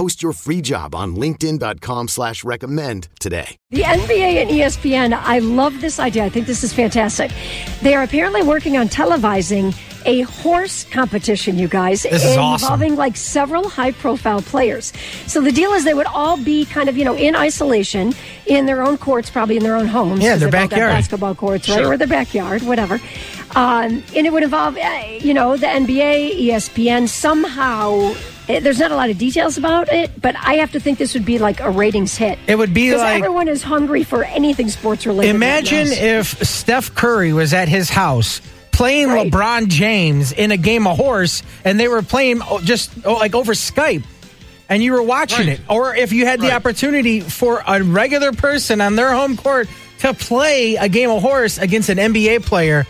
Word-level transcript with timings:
Post 0.00 0.22
your 0.22 0.32
free 0.32 0.62
job 0.62 0.94
on 0.94 1.14
linkedin.com 1.14 2.08
slash 2.08 2.42
recommend 2.42 3.08
today. 3.20 3.58
The 3.68 3.82
NBA 3.82 4.40
and 4.40 4.48
ESPN, 4.50 5.12
I 5.12 5.40
love 5.40 5.82
this 5.82 5.98
idea. 6.00 6.24
I 6.24 6.30
think 6.30 6.46
this 6.46 6.64
is 6.64 6.72
fantastic. 6.72 7.30
They 7.82 7.94
are 7.94 8.02
apparently 8.02 8.42
working 8.42 8.78
on 8.78 8.88
televising 8.88 9.76
a 10.06 10.22
horse 10.22 10.84
competition, 10.84 11.58
you 11.58 11.68
guys, 11.68 12.04
This 12.04 12.24
is 12.24 12.34
awesome. 12.38 12.64
involving 12.64 12.96
like 12.96 13.14
several 13.14 13.68
high 13.68 13.90
profile 13.92 14.40
players. 14.40 14.94
So 15.26 15.42
the 15.42 15.52
deal 15.52 15.74
is 15.74 15.84
they 15.84 15.92
would 15.92 16.06
all 16.06 16.38
be 16.42 16.64
kind 16.64 16.88
of, 16.88 16.96
you 16.96 17.04
know, 17.04 17.14
in 17.14 17.36
isolation 17.36 18.14
in 18.46 18.64
their 18.64 18.80
own 18.82 18.96
courts, 18.96 19.28
probably 19.28 19.58
in 19.58 19.62
their 19.62 19.76
own 19.76 19.86
homes. 19.86 20.22
Yeah, 20.22 20.30
'cause 20.30 20.40
their 20.40 20.50
they've 20.50 20.60
all 20.62 20.66
got 20.68 20.70
backyard. 20.70 20.92
basketball 20.94 21.34
courts, 21.34 21.68
right? 21.68 21.76
Sure. 21.80 21.92
Or 21.92 21.96
their 21.98 22.06
backyard, 22.08 22.62
whatever. 22.62 22.94
Um, 23.54 24.02
and 24.16 24.26
it 24.26 24.32
would 24.32 24.44
involve, 24.44 24.78
uh, 24.78 25.02
you 25.18 25.34
know, 25.34 25.58
the 25.58 25.66
NBA, 25.66 26.30
ESPN, 26.48 27.06
somehow. 27.06 28.14
Eh, 28.56 28.60
There's 28.60 28.78
not 28.78 28.90
a 28.90 28.96
lot 28.96 29.10
of 29.10 29.18
details 29.18 29.56
about 29.58 29.92
it, 29.92 30.20
but 30.20 30.34
I 30.36 30.54
have 30.56 30.72
to 30.72 30.80
think 30.80 30.98
this 30.98 31.14
would 31.14 31.24
be 31.24 31.38
like 31.38 31.60
a 31.60 31.70
ratings 31.70 32.16
hit. 32.16 32.38
It 32.46 32.56
would 32.56 32.74
be 32.74 32.88
Because 32.88 33.00
like 33.02 33.16
everyone 33.22 33.48
is 33.48 33.62
hungry 33.62 34.02
for 34.04 34.24
anything 34.24 34.68
sports 34.68 35.06
related. 35.06 35.34
imagine 35.34 35.88
right 35.88 36.02
if 36.02 36.26
Steph 36.46 36.94
Curry 36.94 37.32
was 37.32 37.52
at 37.54 37.68
his 37.68 37.88
house 37.90 38.40
playing 38.72 39.08
Right. 39.08 39.30
LeBron 39.30 39.68
James 39.68 40.32
in 40.32 40.50
a 40.52 40.56
game 40.56 40.86
of 40.86 40.96
horse, 40.96 41.42
and 41.64 41.78
they 41.78 41.88
were 41.88 42.02
playing 42.02 42.40
oh, 42.48 42.60
just 42.60 42.90
oh, 43.04 43.14
like 43.14 43.34
over 43.34 43.52
Skype. 43.52 44.04
And 44.70 44.82
you 44.82 44.92
were 44.92 45.02
watching 45.02 45.48
Right. 45.48 45.58
it, 45.58 45.60
or 45.68 45.94
if 45.96 46.12
you 46.12 46.24
had 46.26 46.40
the 46.40 46.52
opportunity 46.52 47.20
for 47.20 47.62
a 47.66 47.82
regular 47.82 48.32
person 48.32 48.80
on 48.80 48.94
their 48.96 49.12
home 49.12 49.36
court 49.36 49.68
to 49.98 50.14
play 50.14 50.76
a 50.76 50.88
game 50.88 51.10
of 51.10 51.20
horse 51.20 51.58
against 51.58 51.88
an 51.88 51.98
NBA 51.98 52.42
player, 52.44 52.86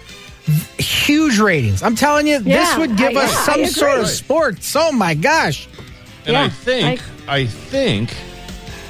huge 0.79 1.39
ratings. 1.39 1.83
I'm 1.83 1.95
telling 1.97 2.27
you, 2.27 2.39
this 2.41 2.77
would 2.77 2.97
give 2.97 3.17
I- 3.17 3.25
us 3.25 3.33
yeah, 3.33 3.55
some 3.55 3.67
sort 3.67 3.99
of 4.01 4.09
sports. 4.09 4.75
Oh 4.77 4.93
my 4.93 5.15
gosh! 5.15 5.69
And 6.27 6.35
Yeah, 6.35 6.43
I 6.45 6.49
think, 6.49 7.01
I, 7.29 7.47
think, 7.47 8.15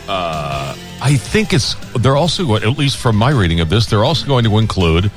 uh, 0.09 0.77
I 1.03 1.17
think 1.17 1.53
it's. 1.53 1.75
They're 1.99 2.17
also 2.17 2.45
going, 2.47 2.63
at 2.63 2.77
least 2.79 2.97
from 2.97 3.17
my 3.17 3.31
reading 3.31 3.61
of 3.61 3.69
this, 3.69 3.87
they're 3.87 4.05
also 4.05 4.27
going 4.27 4.45
to 4.45 4.59
include 4.59 5.11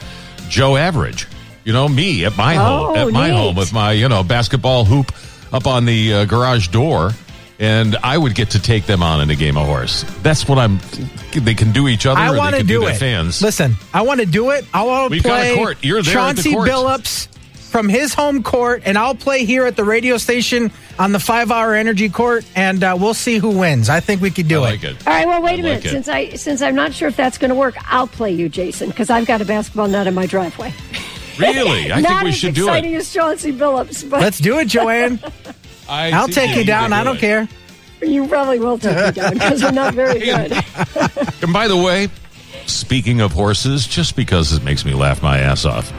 Joe 0.49 0.75
Average. 0.77 1.27
You 1.63 1.71
know, 1.73 1.87
me 1.87 2.25
at 2.25 2.35
my 2.37 2.55
home, 2.55 2.91
Oh, 2.91 3.07
at 3.07 3.13
my 3.13 3.27
neat. 3.29 3.35
home 3.35 3.55
with 3.55 3.71
my 3.73 3.93
you 3.93 4.09
know 4.09 4.23
basketball 4.23 4.85
hoop 4.85 5.11
up 5.53 5.65
on 5.67 5.85
the 5.85 6.13
uh, 6.13 6.25
garage 6.25 6.67
door, 6.69 7.11
and 7.59 7.95
I 7.97 8.17
would 8.17 8.35
get 8.35 8.51
to 8.51 8.61
take 8.61 8.85
them 8.85 9.03
on 9.03 9.21
in 9.21 9.29
a 9.29 9.35
game 9.35 9.57
of 9.57 9.65
horse. 9.67 10.03
That's 10.21 10.47
what 10.47 10.57
I'm. 10.57 10.79
They 11.33 11.53
can 11.53 11.71
do 11.71 11.87
each 11.87 12.05
other. 12.05 12.19
I 12.19 12.35
want 12.35 12.51
to 12.51 12.57
can 12.59 12.67
do, 12.67 12.81
their 12.81 12.91
it. 12.91 12.97
Fans. 12.97 13.41
Listen, 13.41 13.75
I 13.93 14.01
want 14.01 14.19
to 14.19 14.25
do 14.25 14.51
it. 14.51 14.65
I 14.73 14.83
want 14.83 15.09
to 15.09 15.11
We've 15.11 15.23
got 15.23 15.41
a 15.41 15.43
play 15.43 15.55
court. 15.55 15.77
You're 15.81 16.01
there 16.01 16.19
at 16.19 16.35
the 16.35 16.43
Chauncey 16.43 16.53
court. 16.53 16.69
Billups 16.69 17.27
from 17.73 17.89
his 17.89 18.13
home 18.13 18.43
court, 18.43 18.83
and 18.85 18.97
I'll 18.97 19.15
play 19.15 19.45
here 19.45 19.65
at 19.65 19.75
the 19.75 19.83
radio 19.83 20.17
station 20.17 20.71
on 20.99 21.11
the 21.11 21.19
five-hour 21.19 21.73
energy 21.73 22.07
court, 22.07 22.45
and 22.55 22.83
uh, 22.83 22.95
we'll 22.99 23.15
see 23.15 23.39
who 23.39 23.57
wins. 23.57 23.89
I 23.89 23.99
think 23.99 24.21
we 24.21 24.29
could 24.29 24.45
I 24.45 24.49
do 24.49 24.59
like 24.59 24.83
it. 24.83 24.91
it. 24.91 25.07
All 25.07 25.13
right, 25.13 25.27
well, 25.27 25.41
wait 25.41 25.51
I 25.51 25.53
a 25.53 25.63
minute. 25.63 25.83
like. 25.83 25.91
Since 25.91 26.07
I 26.07 26.29
since 26.31 26.61
I'm 26.61 26.75
not 26.75 26.93
sure 26.93 27.07
if 27.07 27.15
that's 27.15 27.37
going 27.39 27.49
to 27.49 27.55
work, 27.55 27.75
I'll 27.91 28.07
play 28.07 28.31
you, 28.31 28.47
Jason, 28.47 28.89
because 28.89 29.09
I've 29.09 29.25
got 29.25 29.41
a 29.41 29.45
basketball 29.45 29.87
net 29.87 30.05
in 30.05 30.13
my 30.13 30.27
driveway. 30.27 30.73
Really, 31.39 31.91
I 31.91 32.01
think 32.01 32.21
we 32.21 32.31
should 32.31 32.53
do 32.53 32.65
exciting 32.67 32.93
it. 32.93 32.97
as 32.97 33.11
Chauncey 33.11 33.51
Billups, 33.51 34.07
but 34.07 34.21
Let's 34.21 34.37
do 34.37 34.59
it, 34.59 34.67
Joanne. 34.67 35.19
I 35.89 36.11
I'll 36.11 36.27
take 36.27 36.51
we 36.51 36.57
you 36.61 36.63
down. 36.65 36.89
to 36.91 36.95
I 36.95 36.99
do 36.99 37.05
don't 37.05 37.17
it. 37.17 37.19
care. 37.19 37.47
you 38.01 38.27
probably 38.27 38.59
will 38.59 38.77
take 38.77 38.95
me 38.95 39.11
down 39.11 39.33
because 39.33 39.61
we're 39.63 39.71
not 39.71 39.93
very 39.93 40.19
good. 40.25 40.51
And 41.41 41.51
by 41.53 41.67
the 41.67 41.77
way, 41.77 42.09
speaking 42.65 43.21
of 43.21 43.31
horses, 43.31 43.85
just 43.87 44.15
because 44.15 44.53
it 44.53 44.63
makes 44.63 44.85
me 44.85 44.93
laugh 44.93 45.21
my 45.23 45.39
ass 45.39 45.65
off. 45.65 45.91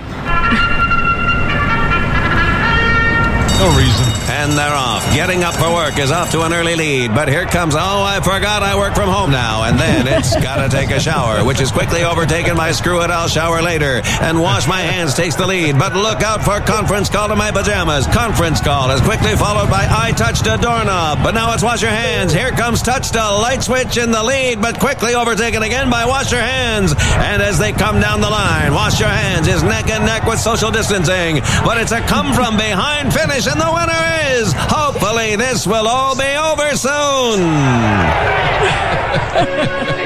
No 3.60 3.68
reason. 3.78 4.13
And 4.26 4.52
they're 4.52 4.74
off. 4.74 5.04
Getting 5.14 5.44
up 5.44 5.54
for 5.54 5.72
work 5.72 5.98
is 5.98 6.10
off 6.10 6.30
to 6.32 6.42
an 6.42 6.52
early 6.52 6.76
lead. 6.76 7.14
But 7.14 7.28
here 7.28 7.44
comes, 7.44 7.74
oh, 7.74 8.02
I 8.02 8.20
forgot 8.20 8.62
I 8.62 8.76
work 8.76 8.94
from 8.94 9.08
home 9.08 9.30
now. 9.30 9.64
And 9.64 9.78
then 9.78 10.06
it's 10.06 10.34
got 10.42 10.62
to 10.62 10.74
take 10.74 10.90
a 10.90 10.98
shower, 10.98 11.44
which 11.44 11.60
is 11.60 11.70
quickly 11.70 12.04
overtaken 12.04 12.56
by 12.56 12.72
screw 12.72 13.02
it, 13.02 13.10
I'll 13.10 13.28
shower 13.28 13.60
later. 13.60 14.00
And 14.20 14.40
wash 14.40 14.66
my 14.66 14.80
hands 14.80 15.14
takes 15.14 15.36
the 15.36 15.46
lead. 15.46 15.78
But 15.78 15.94
look 15.94 16.22
out 16.22 16.42
for 16.42 16.58
conference 16.60 17.08
call 17.08 17.28
to 17.28 17.36
my 17.36 17.50
pajamas. 17.50 18.06
Conference 18.06 18.60
call 18.60 18.90
is 18.90 19.00
quickly 19.02 19.36
followed 19.36 19.70
by 19.70 19.86
I 19.90 20.12
touched 20.12 20.46
a 20.46 20.56
doorknob. 20.56 21.22
But 21.22 21.32
now 21.32 21.52
it's 21.52 21.62
wash 21.62 21.82
your 21.82 21.90
hands. 21.90 22.32
Here 22.32 22.50
comes 22.50 22.82
touch 22.82 23.10
to 23.12 23.18
light 23.18 23.62
switch 23.62 23.96
in 23.96 24.10
the 24.10 24.22
lead, 24.22 24.60
but 24.60 24.80
quickly 24.80 25.14
overtaken 25.14 25.62
again 25.62 25.90
by 25.90 26.06
wash 26.06 26.32
your 26.32 26.40
hands. 26.40 26.94
And 26.98 27.42
as 27.42 27.58
they 27.58 27.72
come 27.72 28.00
down 28.00 28.20
the 28.20 28.30
line, 28.30 28.72
wash 28.72 29.00
your 29.00 29.08
hands 29.08 29.48
is 29.48 29.62
neck 29.62 29.90
and 29.90 30.04
neck 30.06 30.26
with 30.26 30.38
social 30.38 30.70
distancing. 30.70 31.40
But 31.64 31.78
it's 31.78 31.92
a 31.92 32.00
come 32.00 32.32
from 32.32 32.56
behind 32.56 33.12
finish, 33.12 33.46
and 33.46 33.60
the 33.60 33.70
winner 33.72 33.92
is. 33.92 34.13
Hopefully, 34.56 35.36
this 35.36 35.66
will 35.66 35.88
all 35.88 36.16
be 36.16 36.36
over 36.36 36.76
soon. 36.76 37.40